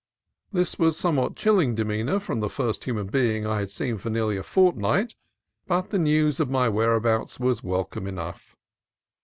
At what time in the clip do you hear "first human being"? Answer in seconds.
2.49-3.45